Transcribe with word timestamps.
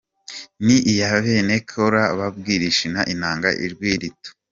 Ni 0.65 0.77
iya 0.91 1.09
bene 1.23 1.55
Kōra 1.69 2.03
babwirisha 2.19 2.99
inanga 3.13 3.49
ijwi 3.65 3.89
rito. 4.01 4.29